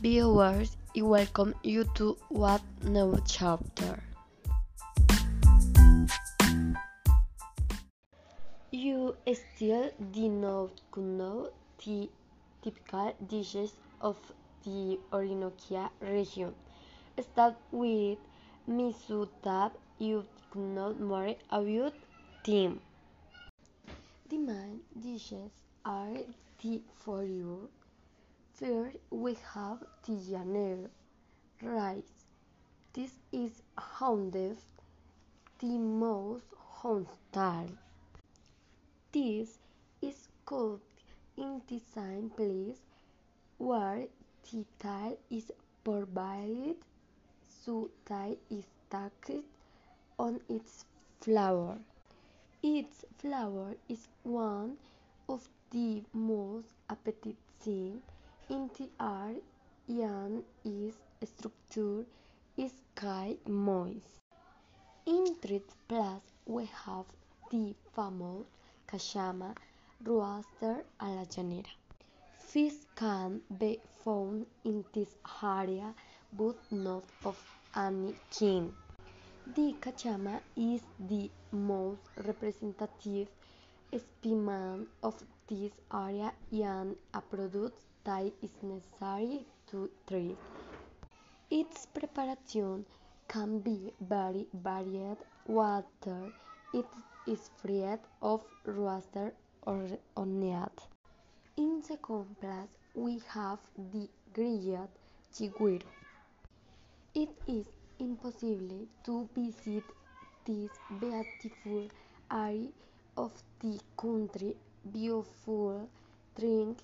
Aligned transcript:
viewers 0.00 0.76
y 0.94 1.00
welcome 1.00 1.54
you 1.62 1.84
to 1.94 2.16
what 2.28 2.60
new 2.84 3.16
chapter. 3.24 4.02
You 8.70 9.16
still 9.32 9.90
do 10.12 10.28
not 10.28 10.70
know 10.96 11.48
the 11.84 12.10
typical 12.62 13.14
dishes 13.26 13.72
of 14.00 14.16
the 14.64 14.98
Orinoquia 15.12 15.88
region. 16.00 16.54
Start 17.18 17.56
with 17.72 18.18
miso 18.68 19.28
that 19.42 19.72
you 19.98 20.24
know 20.54 20.92
more 20.94 21.34
about 21.50 21.94
them. 22.44 22.80
The 24.28 24.36
main 24.36 24.80
dishes 25.00 25.52
are 25.84 26.20
the 26.62 26.82
for 27.00 27.24
you. 27.24 27.70
First, 28.58 28.96
we 29.10 29.36
have 29.52 29.84
llanero 30.08 30.88
rice. 31.60 32.24
This 32.94 33.12
is 33.30 33.60
hounded 33.76 34.56
the 35.58 35.76
most 35.76 36.46
hostile. 36.56 37.68
This 39.12 39.58
is 40.00 40.28
cooked 40.46 41.02
in 41.36 41.60
same 41.94 42.30
place 42.30 42.80
where 43.58 44.06
the 44.50 44.64
tail 44.78 45.18
is 45.28 45.52
boiled, 45.84 46.76
so 47.62 47.90
that 48.06 48.38
is 48.48 48.64
stacked 48.88 49.32
on 50.18 50.40
its 50.48 50.86
flower. 51.20 51.76
Its 52.62 53.04
flower 53.18 53.76
is 53.86 54.08
one 54.22 54.78
of 55.28 55.46
the 55.70 56.02
most 56.14 56.68
appetizing 56.88 58.00
in 58.48 58.70
art 59.00 59.42
and 59.88 60.44
its 60.64 60.96
structure 61.24 62.04
is 62.56 62.72
quite 62.94 63.40
moist. 63.48 64.20
In 65.04 65.34
third 65.42 65.62
place 65.88 66.26
we 66.46 66.66
have 66.84 67.06
the 67.50 67.74
famous 67.94 68.46
cachama 68.86 69.54
roasted 70.04 70.84
a 71.00 71.08
la 71.08 71.24
llanera. 71.24 71.72
Fish 72.38 72.78
can 72.94 73.40
be 73.58 73.80
found 74.04 74.46
in 74.64 74.84
this 74.92 75.16
area 75.42 75.92
but 76.32 76.56
not 76.70 77.04
of 77.24 77.38
any 77.74 78.14
kind. 78.30 78.72
The 79.56 79.74
cachama 79.80 80.40
is 80.56 80.82
the 81.00 81.30
most 81.50 82.02
representative 82.24 83.28
specimen 83.94 84.86
of 85.02 85.22
this 85.48 85.72
area 85.92 86.32
and 86.52 86.96
a 87.12 87.20
product 87.20 87.78
that 88.06 88.32
is 88.42 88.54
necessary 88.62 89.44
to 89.70 89.90
treat. 90.08 90.36
Its 91.50 91.86
preparation 91.86 92.84
can 93.28 93.58
be 93.58 93.92
very 94.00 94.46
varied 94.54 95.18
whether 95.46 96.20
it 96.72 96.86
is 97.26 97.50
fried 97.60 98.00
of 98.22 98.42
roasted 98.64 99.32
or 99.62 99.86
onied. 100.16 100.78
In 101.56 101.82
second 101.82 102.38
place 102.40 102.76
we 102.94 103.20
have 103.34 103.58
the 103.92 104.08
grilled 104.32 104.88
chigüiro. 105.34 105.82
It 107.14 107.30
is 107.48 107.66
impossible 107.98 108.86
to 109.04 109.28
visit 109.34 109.84
this 110.46 110.70
beautiful 111.00 111.88
area 112.30 112.68
of 113.16 113.32
the 113.60 113.80
country 113.96 114.54
beautiful 114.92 115.88
trying 116.38 116.76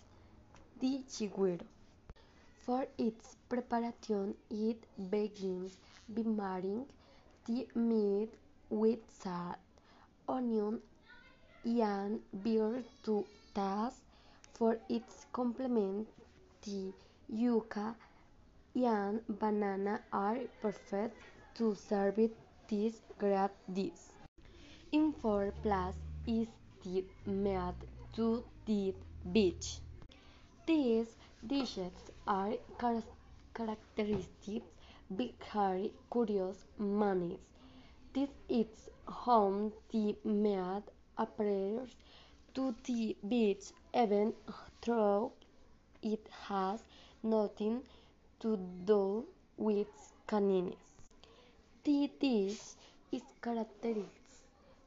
For 2.65 2.89
its 2.99 3.37
preparation 3.49 4.35
it 4.51 4.85
begins 5.13 5.77
by 6.09 6.23
marinating 6.23 6.89
the 7.45 7.69
meat 7.77 8.31
with 8.69 8.99
salt, 9.09 9.59
onion 10.29 10.83
and 11.65 12.21
beer 12.43 12.83
to 13.05 13.25
taste. 13.55 14.03
For 14.55 14.81
its 14.89 15.25
complement 15.33 16.09
the 16.63 16.93
yuca 17.33 17.95
and 18.75 19.23
banana 19.29 20.03
are 20.13 20.41
perfect 20.61 21.17
to 21.59 21.77
serve 21.77 22.19
this 22.67 23.01
great 23.19 23.51
dish. 23.73 24.03
In 24.91 25.13
fourth 25.13 25.63
place 25.63 25.95
is 26.27 26.49
the 26.83 27.05
meat 27.25 27.89
to 28.15 28.45
the 28.67 28.93
beach. 29.33 29.79
These 30.65 31.17
dishes 31.45 31.93
are 32.25 32.53
characterized 32.79 34.63
by 35.11 35.33
curious 36.11 36.65
manners. 36.79 37.41
This 38.13 38.31
is 38.49 38.89
how 39.09 39.73
the 39.91 40.17
meat 40.25 40.85
appears 41.19 41.97
to 42.55 42.75
the 42.85 43.17
beach 43.29 43.73
even 43.93 44.35
though 44.87 45.33
it 46.01 46.29
has 46.49 46.85
nothing 47.25 47.83
to 48.39 48.57
do 48.85 49.27
with 49.57 49.89
canines. 50.29 50.77
The 51.83 52.09
dish 52.21 52.61
is 53.11 53.23
characterized 53.41 54.45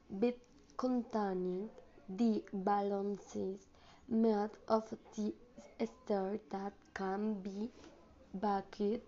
by 0.09 0.35
containing 0.77 1.69
the 2.07 2.43
balances 2.53 3.67
made 4.07 4.51
of 4.69 4.89
the 5.15 5.33
steer 5.79 6.39
that 6.51 6.73
can 6.93 7.33
be 7.41 7.69
baked 8.39 9.03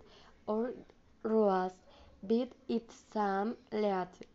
or 0.47 0.73
roasted 1.23 1.77
with 2.21 2.49
its 2.67 3.03
some 3.13 3.55
leather. 3.71 4.25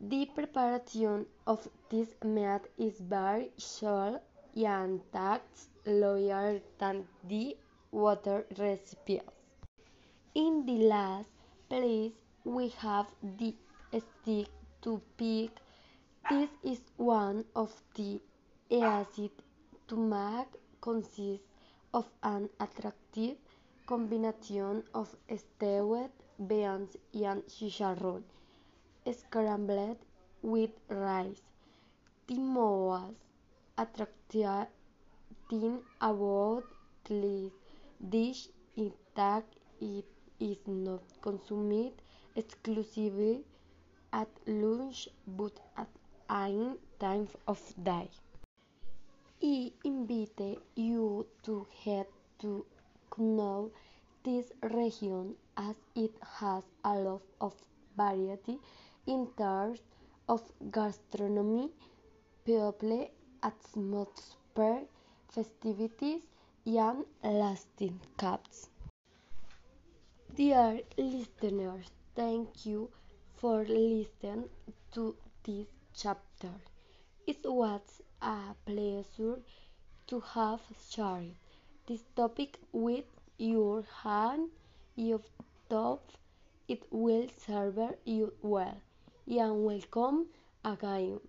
The 0.00 0.26
preparation 0.34 1.26
of 1.46 1.68
this 1.88 2.08
meat 2.24 2.62
is 2.78 2.98
very 3.00 3.50
short 3.58 4.22
and 4.54 5.00
takes 5.12 5.68
longer 5.86 6.60
than 6.78 7.06
the 7.28 7.56
other 7.92 8.46
recipes. 8.58 9.20
In 10.34 10.64
the 10.66 10.78
last 10.86 11.28
place 11.68 12.12
we 12.44 12.68
have 12.68 13.06
the 13.22 13.54
stick 13.98 14.48
to 14.82 15.00
pig. 15.16 15.50
This 16.28 16.50
is 16.62 16.80
one 16.96 17.44
of 17.54 17.72
the 17.94 18.20
easiest 18.70 19.32
to 19.88 19.96
make 19.96 20.59
consists 20.80 21.46
of 21.92 22.06
an 22.22 22.48
attractive 22.60 23.36
combination 23.86 24.82
of 24.94 25.14
stewed 25.36 26.10
beans 26.46 26.96
and 27.14 27.42
chicharrón 27.46 28.22
scrambled 29.12 29.98
with 30.42 30.70
rice. 30.88 31.42
Attractive 33.76 34.68
thing 35.48 35.80
about 36.00 36.64
this 37.08 37.52
dish 38.08 38.48
is 38.76 38.92
that 39.14 39.44
it 39.80 40.04
is 40.38 40.58
not 40.66 41.02
consumed 41.20 41.92
exclusively 42.36 43.44
at 44.12 44.28
lunch 44.46 45.08
but 45.26 45.58
at 45.76 45.88
any 46.30 46.76
time 47.00 47.26
of 47.48 47.60
day. 47.82 48.08
I 49.42 49.72
invite 49.84 50.58
you 50.76 51.26
to 51.44 51.66
get 51.84 52.08
to 52.40 52.66
know 53.16 53.70
this 54.22 54.52
region 54.62 55.34
as 55.56 55.76
it 55.96 56.12
has 56.38 56.62
a 56.84 56.94
lot 56.94 57.22
of 57.40 57.54
variety 57.96 58.58
in 59.06 59.26
terms 59.38 59.80
of 60.28 60.42
gastronomy, 60.70 61.70
people, 62.44 63.10
atmosphere, 63.42 64.82
festivities, 65.30 66.22
and 66.66 67.04
landscapes. 67.22 68.68
Dear 70.36 70.80
listeners, 70.98 71.86
thank 72.14 72.66
you 72.66 72.90
for 73.36 73.64
listening 73.64 74.50
to 74.92 75.16
this 75.44 75.66
chapter. 75.94 76.52
It 77.26 77.38
was 77.44 78.02
a 78.22 78.54
pleasure 78.66 79.40
to 80.06 80.20
have 80.20 80.60
shared 80.90 81.34
this 81.86 82.02
topic 82.16 82.58
with 82.72 83.04
you 83.38 83.84
and 84.04 84.50
I 84.98 85.18
hope 85.70 86.02
it 86.68 86.82
will 86.90 87.28
serve 87.46 87.78
you 88.04 88.32
well. 88.42 88.80
And 89.28 89.64
welcome 89.64 90.26
again. 90.64 91.20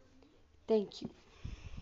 Thank 0.68 1.02
you. 1.04 1.21